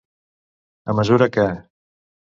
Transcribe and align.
A 0.93 0.97
mesura 1.01 1.31
que. 1.37 1.47